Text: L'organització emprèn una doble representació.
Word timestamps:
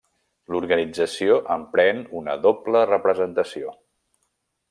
L'organització 0.53 1.35
emprèn 1.57 2.01
una 2.21 2.37
doble 2.47 2.83
representació. 2.93 3.77